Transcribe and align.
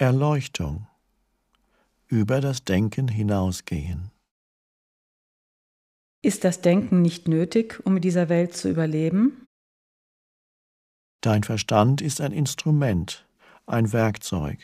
Erleuchtung, 0.00 0.86
über 2.06 2.40
das 2.40 2.62
Denken 2.62 3.08
hinausgehen. 3.08 4.12
Ist 6.22 6.44
das 6.44 6.60
Denken 6.60 7.02
nicht 7.02 7.26
nötig, 7.26 7.84
um 7.84 7.96
in 7.96 8.02
dieser 8.02 8.28
Welt 8.28 8.56
zu 8.56 8.70
überleben? 8.70 9.44
Dein 11.20 11.42
Verstand 11.42 12.00
ist 12.00 12.20
ein 12.20 12.30
Instrument, 12.30 13.26
ein 13.66 13.92
Werkzeug. 13.92 14.60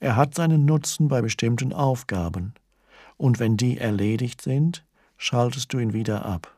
Er 0.00 0.16
hat 0.16 0.34
seinen 0.34 0.64
Nutzen 0.64 1.06
bei 1.06 1.22
bestimmten 1.22 1.72
Aufgaben, 1.72 2.54
und 3.18 3.38
wenn 3.38 3.56
die 3.56 3.78
erledigt 3.78 4.42
sind, 4.42 4.84
schaltest 5.16 5.72
du 5.72 5.78
ihn 5.78 5.92
wieder 5.92 6.24
ab. 6.24 6.52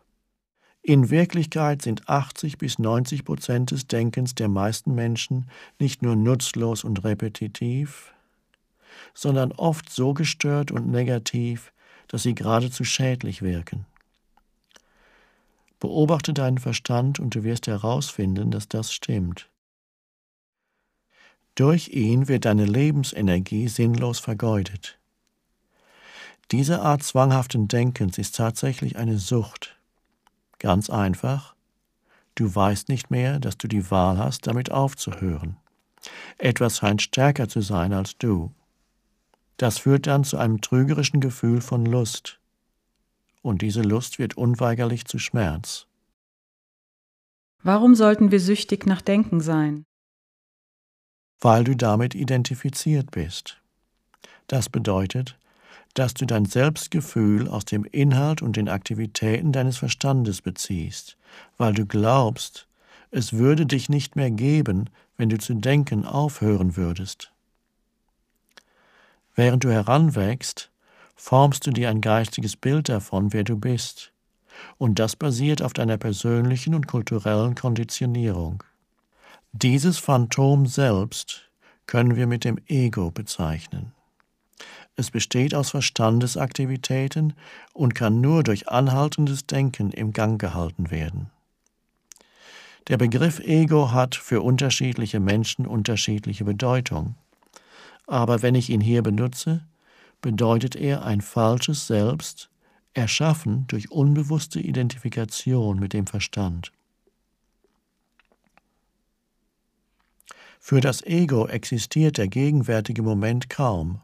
In 0.87 1.09
Wirklichkeit 1.09 1.81
sind 1.81 2.11
80 2.11 2.59
bis 2.59 2.79
90 2.79 3.25
Prozent 3.25 3.71
des 3.71 3.87
Denkens 3.87 4.35
der 4.35 4.49
meisten 4.49 4.95
Menschen 4.95 5.49
nicht 5.79 6.03
nur 6.03 6.15
nutzlos 6.15 6.85
und 6.85 7.05
repetitiv, 7.05 8.13
sondern 9.15 9.51
oft 9.53 9.89
so 9.89 10.13
gestört 10.13 10.71
und 10.71 10.91
negativ, 10.91 11.73
dass 12.09 12.23
sie 12.23 12.35
geradezu 12.35 12.85
schädlich 12.85 13.41
wirken. 13.41 13.87
Beobachte 15.81 16.35
deinen 16.35 16.59
Verstand 16.59 17.19
und 17.19 17.35
du 17.35 17.45
wirst 17.45 17.67
herausfinden, 17.67 18.51
dass 18.51 18.69
das 18.69 18.93
stimmt. 18.93 19.49
Durch 21.55 21.89
ihn 21.89 22.29
wird 22.29 22.45
deine 22.45 22.67
Lebensenergie 22.67 23.69
sinnlos 23.69 24.19
vergeudet. 24.19 24.99
Diese 26.51 26.83
Art 26.83 27.03
zwanghaften 27.03 27.69
Denkens 27.69 28.19
ist 28.19 28.37
tatsächlich 28.37 28.99
eine 28.99 29.17
Sucht. 29.17 29.79
Ganz 30.65 30.89
einfach, 30.89 31.55
du 32.37 32.55
weißt 32.55 32.89
nicht 32.89 33.11
mehr, 33.11 33.39
dass 33.39 33.59
du 33.59 33.69
die 33.69 33.91
Wahl 33.91 34.17
hast, 34.17 34.47
damit 34.47 34.71
aufzuhören. 34.71 35.59
Etwas 36.39 36.79
scheint 36.79 37.03
stärker 37.03 37.51
zu 37.51 37.61
sein 37.61 37.93
als 37.93 38.17
du. 38.17 38.51
Das 39.59 39.77
führt 39.77 40.07
dann 40.07 40.25
zu 40.25 40.39
einem 40.39 40.63
trügerischen 40.63 41.21
Gefühl 41.21 41.61
von 41.61 41.85
Lust. 41.85 42.41
Und 43.43 43.61
diese 43.61 43.83
Lust 43.83 44.19
wird 44.19 44.39
unweigerlich 44.39 45.05
zu 45.05 45.19
Schmerz. 45.19 45.87
Warum 47.63 47.95
sollten 47.95 48.31
wir 48.31 48.41
süchtig 48.41 48.87
nach 48.87 49.03
Denken 49.03 49.43
sein? 49.43 49.85
Weil 51.43 51.65
du 51.65 51.77
damit 51.77 52.15
identifiziert 52.15 53.11
bist. 53.11 53.61
Das 54.47 54.71
bedeutet, 54.71 55.39
dass 55.95 56.15
du 56.15 56.27
dein 56.27 56.45
Selbstgefühl 56.45 57.49
aus 57.49 57.65
dem 57.65 57.85
Inhalt 57.85 58.43
und 58.43 58.57
den 58.57 58.69
Aktivitäten 58.69 59.53
deines 59.53 59.79
Verstandes 59.79 60.43
beziehst, 60.43 61.17
weil 61.57 61.73
du 61.73 61.87
glaubst, 61.87 62.67
es 63.11 63.33
würde 63.33 63.65
dich 63.65 63.89
nicht 63.89 64.17
mehr 64.17 64.31
geben, 64.31 64.91
wenn 65.17 65.29
du 65.29 65.39
zu 65.39 65.55
denken 65.55 66.05
aufhören 66.05 66.77
würdest. 66.77 67.31
Während 69.37 69.65
du 69.65 69.71
heranwächst, 69.71 70.71
formst 71.15 71.67
du 71.67 71.71
dir 71.71 71.91
ein 71.91 72.01
geistiges 72.01 72.57
Bild 72.57 72.89
davon, 72.89 73.33
wer 73.33 73.45
du 73.45 73.57
bist, 73.57 74.13
und 74.79 74.99
das 74.99 75.17
basiert 75.17 75.63
auf 75.63 75.73
deiner 75.73 75.97
persönlichen 75.97 76.75
und 76.75 76.87
kulturellen 76.87 77.55
Konditionierung. 77.55 78.63
Dieses 79.53 79.99
Phantom 79.99 80.67
selbst 80.67 81.49
können 81.87 82.17
wir 82.17 82.27
mit 82.27 82.45
dem 82.45 82.59
Ego 82.67 83.11
bezeichnen. 83.11 83.93
Es 84.97 85.11
besteht 85.11 85.55
aus 85.55 85.71
Verstandesaktivitäten 85.71 87.35
und 87.73 87.95
kann 87.95 88.21
nur 88.21 88.43
durch 88.43 88.69
anhaltendes 88.69 89.47
Denken 89.47 89.91
im 89.91 90.13
Gang 90.13 90.41
gehalten 90.41 90.91
werden. 90.91 91.31
Der 92.89 92.97
Begriff 92.97 93.41
Ego 93.41 93.93
hat 93.93 94.15
für 94.15 94.43
unterschiedliche 94.43 95.19
Menschen 95.19 95.67
unterschiedliche 95.67 96.45
Bedeutung 96.45 97.17
aber 98.07 98.43
wenn 98.43 98.55
ich 98.55 98.71
ihn 98.71 98.81
hier 98.81 99.03
benutze, 99.03 99.65
bedeutet 100.21 100.77
er 100.77 101.05
ein 101.05 101.21
falsches 101.21 101.87
Selbst, 101.87 102.51
erschaffen 102.93 103.67
durch 103.67 103.91
unbewusste 103.91 104.61
Identifikation 104.61 105.79
mit 105.79 105.93
dem 105.93 106.07
Verstand. 106.07 106.73
Für 110.61 110.81
das 110.81 111.03
Ego 111.03 111.47
existiert 111.47 112.17
der 112.17 112.29
gegenwärtige 112.29 113.03
Moment 113.03 113.51
kaum. 113.51 114.01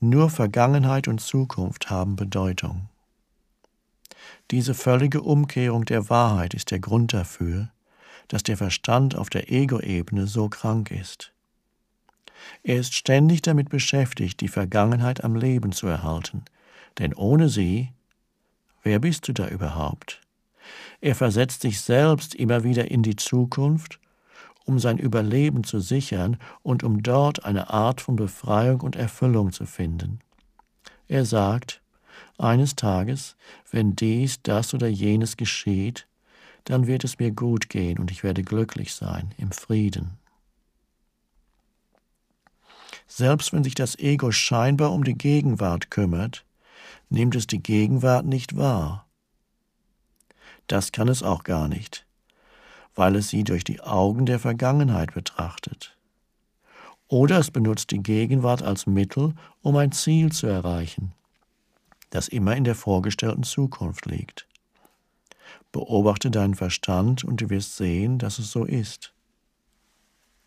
Nur 0.00 0.28
Vergangenheit 0.28 1.08
und 1.08 1.22
Zukunft 1.22 1.88
haben 1.88 2.16
Bedeutung. 2.16 2.90
Diese 4.50 4.74
völlige 4.74 5.22
Umkehrung 5.22 5.86
der 5.86 6.10
Wahrheit 6.10 6.52
ist 6.52 6.70
der 6.70 6.80
Grund 6.80 7.14
dafür, 7.14 7.70
dass 8.28 8.42
der 8.42 8.58
Verstand 8.58 9.16
auf 9.16 9.30
der 9.30 9.50
Ego-Ebene 9.50 10.26
so 10.26 10.50
krank 10.50 10.90
ist. 10.90 11.32
Er 12.62 12.76
ist 12.76 12.94
ständig 12.94 13.40
damit 13.40 13.70
beschäftigt, 13.70 14.40
die 14.42 14.48
Vergangenheit 14.48 15.24
am 15.24 15.34
Leben 15.34 15.72
zu 15.72 15.86
erhalten, 15.86 16.44
denn 16.98 17.14
ohne 17.14 17.48
sie, 17.48 17.92
wer 18.82 18.98
bist 18.98 19.26
du 19.28 19.32
da 19.32 19.48
überhaupt? 19.48 20.20
Er 21.00 21.14
versetzt 21.14 21.62
sich 21.62 21.80
selbst 21.80 22.34
immer 22.34 22.64
wieder 22.64 22.90
in 22.90 23.02
die 23.02 23.16
Zukunft, 23.16 23.98
um 24.66 24.78
sein 24.78 24.98
Überleben 24.98 25.64
zu 25.64 25.80
sichern 25.80 26.36
und 26.62 26.82
um 26.84 27.02
dort 27.02 27.44
eine 27.44 27.70
Art 27.70 28.00
von 28.00 28.16
Befreiung 28.16 28.82
und 28.82 28.96
Erfüllung 28.96 29.52
zu 29.52 29.64
finden. 29.64 30.20
Er 31.08 31.24
sagt, 31.24 31.80
eines 32.36 32.76
Tages, 32.76 33.36
wenn 33.70 33.96
dies, 33.96 34.42
das 34.42 34.74
oder 34.74 34.88
jenes 34.88 35.36
geschieht, 35.36 36.06
dann 36.64 36.86
wird 36.86 37.04
es 37.04 37.18
mir 37.18 37.30
gut 37.30 37.68
gehen 37.68 37.98
und 37.98 38.10
ich 38.10 38.24
werde 38.24 38.42
glücklich 38.42 38.94
sein, 38.94 39.32
im 39.38 39.52
Frieden. 39.52 40.18
Selbst 43.06 43.52
wenn 43.52 43.62
sich 43.62 43.74
das 43.74 43.98
Ego 43.98 44.32
scheinbar 44.32 44.92
um 44.92 45.04
die 45.04 45.16
Gegenwart 45.16 45.90
kümmert, 45.90 46.44
nimmt 47.08 47.36
es 47.36 47.46
die 47.46 47.62
Gegenwart 47.62 48.26
nicht 48.26 48.56
wahr. 48.56 49.06
Das 50.66 50.90
kann 50.90 51.06
es 51.08 51.22
auch 51.22 51.44
gar 51.44 51.68
nicht, 51.68 52.05
weil 52.96 53.14
es 53.16 53.28
sie 53.28 53.44
durch 53.44 53.62
die 53.62 53.80
Augen 53.80 54.26
der 54.26 54.40
Vergangenheit 54.40 55.14
betrachtet. 55.14 55.96
Oder 57.08 57.38
es 57.38 57.52
benutzt 57.52 57.92
die 57.92 58.02
Gegenwart 58.02 58.62
als 58.62 58.86
Mittel, 58.86 59.34
um 59.62 59.76
ein 59.76 59.92
Ziel 59.92 60.32
zu 60.32 60.48
erreichen, 60.48 61.12
das 62.10 62.26
immer 62.26 62.56
in 62.56 62.64
der 62.64 62.74
vorgestellten 62.74 63.44
Zukunft 63.44 64.06
liegt. 64.06 64.48
Beobachte 65.70 66.30
deinen 66.30 66.54
Verstand 66.54 67.22
und 67.22 67.40
du 67.40 67.50
wirst 67.50 67.76
sehen, 67.76 68.18
dass 68.18 68.38
es 68.38 68.50
so 68.50 68.64
ist. 68.64 69.12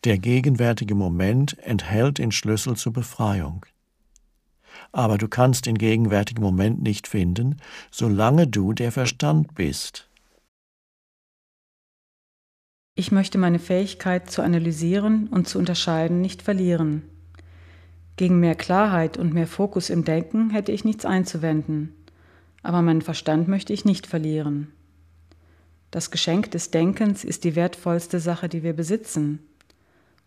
Der 0.03 0.17
gegenwärtige 0.17 0.95
Moment 0.95 1.57
enthält 1.59 2.17
den 2.17 2.31
Schlüssel 2.31 2.75
zur 2.75 2.93
Befreiung. 2.93 3.65
Aber 4.91 5.17
du 5.17 5.27
kannst 5.27 5.65
den 5.65 5.77
gegenwärtigen 5.77 6.41
Moment 6.41 6.81
nicht 6.81 7.07
finden, 7.07 7.57
solange 7.91 8.47
du 8.47 8.73
der 8.73 8.91
Verstand 8.91 9.53
bist. 9.55 10.08
Ich 12.99 13.13
möchte 13.13 13.37
meine 13.37 13.59
Fähigkeit 13.59 14.29
zu 14.29 14.41
analysieren 14.41 15.27
und 15.27 15.47
zu 15.47 15.57
unterscheiden 15.57 16.19
nicht 16.19 16.41
verlieren. 16.41 17.03
Gegen 18.17 18.41
mehr 18.41 18.55
Klarheit 18.55 19.15
und 19.15 19.33
mehr 19.33 19.47
Fokus 19.47 19.89
im 19.89 20.03
Denken 20.03 20.49
hätte 20.49 20.73
ich 20.73 20.83
nichts 20.83 21.05
einzuwenden, 21.05 21.95
aber 22.61 22.81
meinen 22.81 23.01
Verstand 23.01 23.47
möchte 23.47 23.71
ich 23.71 23.85
nicht 23.85 24.05
verlieren. 24.05 24.73
Das 25.91 26.11
Geschenk 26.11 26.51
des 26.51 26.71
Denkens 26.71 27.23
ist 27.23 27.45
die 27.45 27.55
wertvollste 27.55 28.19
Sache, 28.19 28.49
die 28.49 28.63
wir 28.63 28.73
besitzen. 28.73 29.39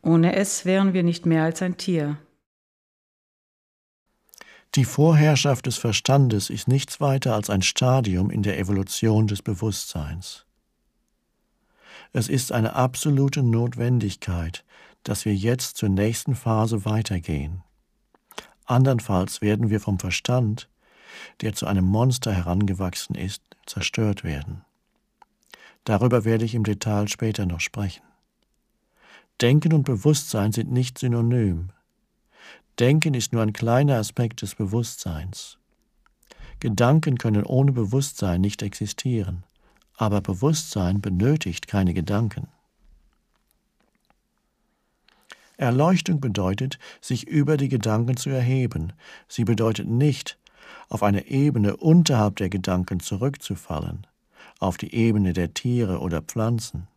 Ohne 0.00 0.34
es 0.34 0.64
wären 0.64 0.94
wir 0.94 1.02
nicht 1.02 1.26
mehr 1.26 1.42
als 1.42 1.60
ein 1.60 1.76
Tier. 1.76 2.16
Die 4.76 4.86
Vorherrschaft 4.86 5.66
des 5.66 5.76
Verstandes 5.76 6.48
ist 6.48 6.68
nichts 6.68 7.02
weiter 7.02 7.34
als 7.34 7.50
ein 7.50 7.60
Stadium 7.60 8.30
in 8.30 8.42
der 8.42 8.58
Evolution 8.58 9.26
des 9.26 9.42
Bewusstseins. 9.42 10.46
Es 12.12 12.28
ist 12.28 12.52
eine 12.52 12.74
absolute 12.74 13.42
Notwendigkeit, 13.42 14.64
dass 15.02 15.24
wir 15.24 15.34
jetzt 15.34 15.78
zur 15.78 15.88
nächsten 15.88 16.34
Phase 16.34 16.84
weitergehen. 16.84 17.62
Andernfalls 18.66 19.40
werden 19.40 19.70
wir 19.70 19.80
vom 19.80 19.98
Verstand, 19.98 20.68
der 21.40 21.54
zu 21.54 21.66
einem 21.66 21.84
Monster 21.84 22.32
herangewachsen 22.32 23.16
ist, 23.16 23.42
zerstört 23.66 24.24
werden. 24.24 24.64
Darüber 25.84 26.24
werde 26.24 26.44
ich 26.44 26.54
im 26.54 26.64
Detail 26.64 27.08
später 27.08 27.46
noch 27.46 27.60
sprechen. 27.60 28.02
Denken 29.40 29.72
und 29.72 29.84
Bewusstsein 29.84 30.52
sind 30.52 30.70
nicht 30.70 30.98
synonym. 30.98 31.70
Denken 32.78 33.14
ist 33.14 33.32
nur 33.32 33.42
ein 33.42 33.52
kleiner 33.52 33.96
Aspekt 33.96 34.42
des 34.42 34.54
Bewusstseins. 34.54 35.58
Gedanken 36.60 37.18
können 37.18 37.44
ohne 37.44 37.72
Bewusstsein 37.72 38.40
nicht 38.40 38.62
existieren, 38.62 39.44
aber 39.96 40.20
Bewusstsein 40.20 41.00
benötigt 41.00 41.68
keine 41.68 41.94
Gedanken. 41.94 42.48
Erleuchtung 45.56 46.20
bedeutet, 46.20 46.78
sich 47.00 47.28
über 47.28 47.56
die 47.56 47.68
Gedanken 47.68 48.16
zu 48.16 48.30
erheben. 48.30 48.92
Sie 49.28 49.44
bedeutet 49.44 49.86
nicht, 49.86 50.38
auf 50.88 51.02
eine 51.02 51.26
Ebene 51.28 51.76
unterhalb 51.76 52.36
der 52.36 52.48
Gedanken 52.48 53.00
zurückzufallen, 53.00 54.06
auf 54.58 54.76
die 54.76 54.94
Ebene 54.94 55.32
der 55.32 55.54
Tiere 55.54 56.00
oder 56.00 56.20
Pflanzen. 56.20 56.88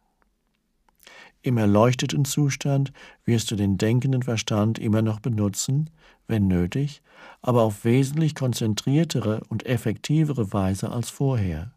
Im 1.44 1.58
erleuchteten 1.58 2.26
Zustand 2.26 2.92
wirst 3.24 3.52
du 3.52 3.56
den 3.56 3.78
denkenden 3.78 4.24
Verstand 4.24 4.80
immer 4.80 5.04
noch 5.04 5.20
benutzen, 5.20 5.92
wenn 6.28 6.48
nötig, 6.48 7.04
aber 7.44 7.62
auf 7.62 7.86
wesentlich 7.86 8.34
konzentriertere 8.34 9.42
und 9.50 9.66
effektivere 9.68 10.52
Weise 10.54 10.90
als 10.90 11.12
vorher. 11.12 11.75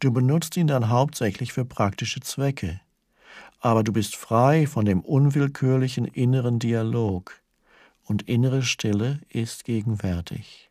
Du 0.00 0.10
benutzt 0.10 0.56
ihn 0.56 0.66
dann 0.66 0.88
hauptsächlich 0.88 1.52
für 1.52 1.64
praktische 1.64 2.20
Zwecke, 2.20 2.80
aber 3.60 3.84
du 3.84 3.92
bist 3.92 4.16
frei 4.16 4.66
von 4.66 4.86
dem 4.86 5.00
unwillkürlichen 5.00 6.06
inneren 6.06 6.58
Dialog, 6.58 7.40
und 8.10 8.22
innere 8.22 8.62
Stille 8.64 9.20
ist 9.28 9.64
gegenwärtig. 9.64 10.68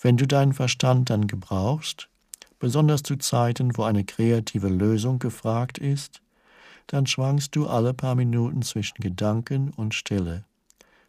Wenn 0.00 0.16
du 0.16 0.26
deinen 0.26 0.52
Verstand 0.52 1.08
dann 1.08 1.28
gebrauchst, 1.28 2.08
besonders 2.58 3.04
zu 3.04 3.14
Zeiten, 3.14 3.76
wo 3.76 3.84
eine 3.84 4.04
kreative 4.04 4.68
Lösung 4.68 5.20
gefragt 5.20 5.78
ist, 5.78 6.20
dann 6.88 7.06
schwankst 7.06 7.54
du 7.54 7.68
alle 7.68 7.94
paar 7.94 8.16
Minuten 8.16 8.62
zwischen 8.62 9.00
Gedanken 9.00 9.70
und 9.70 9.94
Stille, 9.94 10.44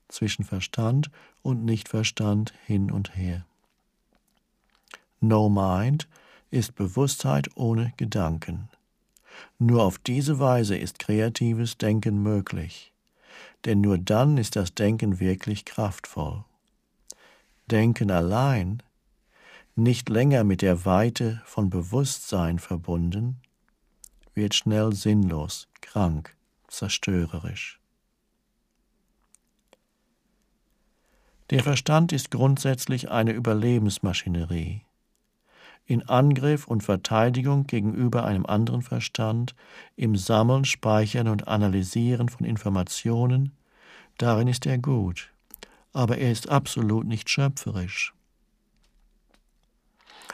zwischen 0.08 0.46
Verstand 0.46 1.10
und 1.42 1.66
Nichtverstand 1.66 2.54
hin 2.68 2.92
und 2.92 3.16
her. 3.16 3.44
No 5.20 5.50
Mind 5.50 6.08
ist 6.52 6.76
Bewusstheit 6.76 7.50
ohne 7.56 7.94
Gedanken. 7.98 8.70
Nur 9.60 9.84
auf 9.84 9.98
diese 9.98 10.40
Weise 10.40 10.78
ist 10.78 11.00
kreatives 11.00 11.78
Denken 11.78 12.22
möglich, 12.22 12.94
denn 13.66 13.82
nur 13.82 13.98
dann 13.98 14.38
ist 14.38 14.56
das 14.56 14.74
Denken 14.74 15.20
wirklich 15.20 15.66
kraftvoll. 15.66 16.46
Denken 17.70 18.12
allein 18.12 18.82
nicht 19.76 20.08
länger 20.08 20.44
mit 20.44 20.62
der 20.62 20.86
Weite 20.86 21.42
von 21.46 21.70
Bewusstsein 21.70 22.60
verbunden, 22.60 23.42
wird 24.34 24.54
schnell 24.54 24.94
sinnlos, 24.94 25.68
krank, 25.82 26.36
zerstörerisch. 26.68 27.80
Der 31.52 31.62
Verstand 31.62 32.12
ist 32.12 32.32
grundsätzlich 32.32 33.12
eine 33.12 33.32
Überlebensmaschinerie. 33.32 34.82
In 35.88 36.08
Angriff 36.10 36.68
und 36.68 36.84
Verteidigung 36.84 37.68
gegenüber 37.68 38.26
einem 38.26 38.46
anderen 38.46 38.82
Verstand, 38.82 39.56
im 39.96 40.16
Sammeln, 40.16 40.66
Speichern 40.66 41.28
und 41.28 41.48
Analysieren 41.48 42.30
von 42.30 42.46
Informationen, 42.46 43.52
darin 44.18 44.48
ist 44.48 44.66
er 44.66 44.80
gut, 44.80 45.32
aber 45.94 46.18
er 46.18 46.32
ist 46.32 46.50
absolut 46.50 47.06
nicht 47.06 47.30
schöpferisch. 47.30 48.14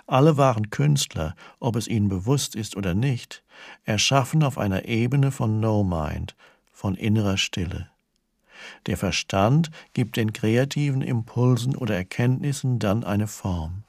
Alle 0.08 0.38
wahren 0.38 0.70
Künstler, 0.70 1.36
ob 1.60 1.76
es 1.76 1.88
ihnen 1.88 2.10
bewusst 2.10 2.56
ist 2.56 2.76
oder 2.76 2.94
nicht, 2.94 3.44
erschaffen 3.84 4.44
auf 4.44 4.58
einer 4.58 4.86
Ebene 4.86 5.32
von 5.32 5.60
No-Mind, 5.60 6.36
von 6.72 6.96
innerer 6.96 7.38
Stille. 7.38 7.90
Der 8.86 8.98
Verstand 8.98 9.72
gibt 9.94 10.18
den 10.18 10.34
kreativen 10.34 11.02
Impulsen 11.02 11.76
oder 11.76 11.96
Erkenntnissen 11.96 12.80
dann 12.80 13.04
eine 13.04 13.28
Form. 13.28 13.84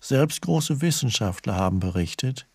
Selbst 0.00 0.42
große 0.42 0.80
Wissenschaftler 0.80 1.56
haben 1.56 1.80
berichtet, 1.80 2.46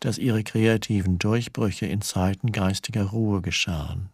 dass 0.00 0.18
ihre 0.18 0.44
kreativen 0.44 1.18
Durchbrüche 1.18 1.86
in 1.86 2.00
Zeiten 2.00 2.52
geistiger 2.52 3.04
Ruhe 3.04 3.42
geschahen. 3.42 4.10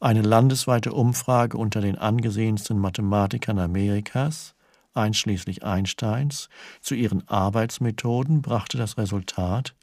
Eine 0.00 0.22
landesweite 0.22 0.92
Umfrage 0.92 1.56
unter 1.56 1.80
den 1.80 1.96
angesehensten 1.96 2.78
Mathematikern 2.78 3.58
Amerikas 3.58 4.54
einschließlich 4.94 5.64
Einsteins, 5.64 6.48
zu 6.80 6.94
ihren 6.94 7.26
Arbeitsmethoden 7.28 8.42
brachte 8.42 8.78
das 8.78 8.98
Resultat, 8.98 9.74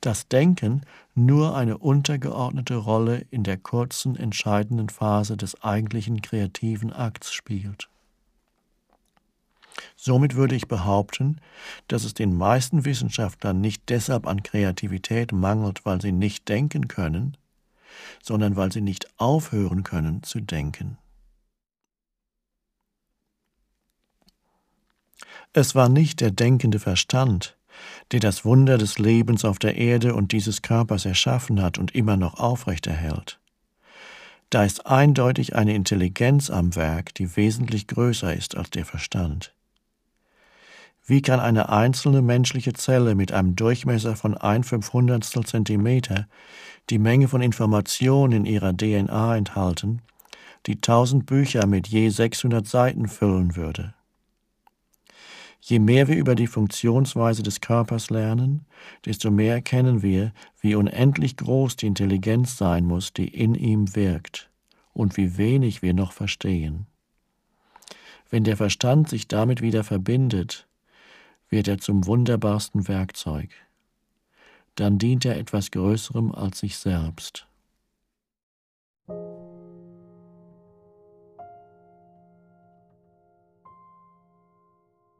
dass 0.00 0.28
Denken 0.28 0.82
nur 1.14 1.56
eine 1.56 1.78
untergeordnete 1.78 2.76
Rolle 2.76 3.26
in 3.30 3.42
der 3.44 3.56
kurzen, 3.56 4.16
entscheidenden 4.16 4.88
Phase 4.88 5.36
des 5.36 5.62
eigentlichen 5.62 6.22
kreativen 6.22 6.92
Akts 6.92 7.32
spielt. 7.32 7.88
Somit 9.96 10.34
würde 10.34 10.54
ich 10.54 10.68
behaupten, 10.68 11.40
dass 11.88 12.04
es 12.04 12.14
den 12.14 12.36
meisten 12.36 12.84
Wissenschaftlern 12.84 13.60
nicht 13.60 13.88
deshalb 13.88 14.26
an 14.26 14.42
Kreativität 14.42 15.32
mangelt, 15.32 15.84
weil 15.84 16.00
sie 16.00 16.12
nicht 16.12 16.48
denken 16.48 16.88
können, 16.88 17.36
sondern 18.22 18.56
weil 18.56 18.72
sie 18.72 18.80
nicht 18.80 19.08
aufhören 19.18 19.84
können 19.84 20.22
zu 20.22 20.40
denken. 20.40 20.98
Es 25.52 25.74
war 25.74 25.88
nicht 25.88 26.20
der 26.20 26.32
denkende 26.32 26.80
Verstand, 26.80 27.56
der 28.10 28.20
das 28.20 28.44
Wunder 28.44 28.76
des 28.76 28.98
Lebens 28.98 29.44
auf 29.44 29.58
der 29.58 29.76
Erde 29.76 30.14
und 30.14 30.32
dieses 30.32 30.62
Körpers 30.62 31.04
erschaffen 31.04 31.62
hat 31.62 31.78
und 31.78 31.94
immer 31.94 32.16
noch 32.16 32.34
aufrechterhält. 32.34 33.38
Da 34.50 34.64
ist 34.64 34.86
eindeutig 34.86 35.56
eine 35.56 35.74
Intelligenz 35.74 36.50
am 36.50 36.74
Werk, 36.76 37.14
die 37.14 37.36
wesentlich 37.36 37.86
größer 37.86 38.34
ist 38.34 38.56
als 38.56 38.70
der 38.70 38.84
Verstand. 38.84 39.53
Wie 41.06 41.20
kann 41.20 41.38
eine 41.38 41.68
einzelne 41.68 42.22
menschliche 42.22 42.72
Zelle 42.72 43.14
mit 43.14 43.30
einem 43.30 43.56
Durchmesser 43.56 44.16
von 44.16 44.36
ein 44.36 44.64
Fünfhundertstel 44.64 45.44
Zentimeter 45.44 46.26
die 46.88 46.98
Menge 46.98 47.28
von 47.28 47.42
Informationen 47.42 48.32
in 48.32 48.46
ihrer 48.46 48.74
DNA 48.74 49.36
enthalten, 49.36 50.00
die 50.66 50.80
tausend 50.80 51.26
Bücher 51.26 51.66
mit 51.66 51.88
je 51.88 52.08
600 52.08 52.66
Seiten 52.66 53.06
füllen 53.08 53.54
würde? 53.54 53.92
Je 55.60 55.78
mehr 55.78 56.08
wir 56.08 56.16
über 56.16 56.34
die 56.34 56.46
Funktionsweise 56.46 57.42
des 57.42 57.60
Körpers 57.60 58.10
lernen, 58.10 58.66
desto 59.04 59.30
mehr 59.30 59.54
erkennen 59.54 60.02
wir, 60.02 60.32
wie 60.60 60.74
unendlich 60.74 61.36
groß 61.36 61.76
die 61.76 61.86
Intelligenz 61.86 62.56
sein 62.56 62.84
muss, 62.84 63.12
die 63.12 63.28
in 63.28 63.54
ihm 63.54 63.94
wirkt, 63.94 64.50
und 64.92 65.16
wie 65.16 65.38
wenig 65.38 65.80
wir 65.80 65.94
noch 65.94 66.12
verstehen. 66.12 66.86
Wenn 68.28 68.44
der 68.44 68.58
Verstand 68.58 69.08
sich 69.08 69.28
damit 69.28 69.62
wieder 69.62 69.84
verbindet, 69.84 70.66
wird 71.54 71.68
er 71.68 71.78
zum 71.78 72.04
wunderbarsten 72.06 72.88
Werkzeug. 72.88 73.48
Dann 74.74 74.98
dient 74.98 75.24
er 75.24 75.38
etwas 75.38 75.70
Größerem 75.70 76.34
als 76.34 76.58
sich 76.58 76.76
selbst. 76.76 77.46